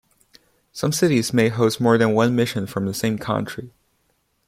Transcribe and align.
Some 0.71 0.91
cities 0.93 1.31
may 1.31 1.49
host 1.49 1.79
more 1.79 1.95
than 1.99 2.15
one 2.15 2.35
mission 2.35 2.65
from 2.65 2.87
the 2.87 2.93
same 2.95 3.19
country. 3.19 3.71